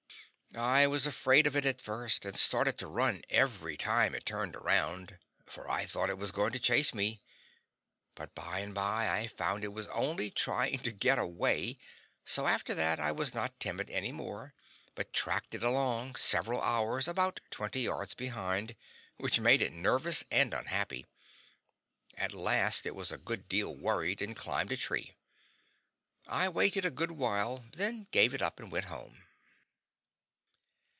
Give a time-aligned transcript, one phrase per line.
[0.53, 4.53] I was afraid of it at first, and started to run every time it turned
[4.53, 7.21] around, for I thought it was going to chase me;
[8.15, 11.79] but by and by I found it was only trying to get away,
[12.25, 14.53] so after that I was not timid any more,
[14.93, 18.75] but tracked it along, several hours, about twenty yards behind,
[19.15, 21.05] which made it nervous and unhappy.
[22.17, 25.15] At last it was a good deal worried, and climbed a tree.
[26.27, 29.23] I waited a good while, then gave it up and went home.